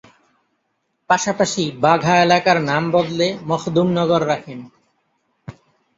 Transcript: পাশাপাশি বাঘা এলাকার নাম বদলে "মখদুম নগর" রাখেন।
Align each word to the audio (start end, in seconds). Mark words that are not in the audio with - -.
পাশাপাশি 1.09 1.63
বাঘা 1.81 2.13
এলাকার 2.21 2.57
নাম 2.61 2.83
বদলে 2.91 3.27
"মখদুম 3.47 3.87
নগর" 3.97 4.21
রাখেন। 4.27 4.59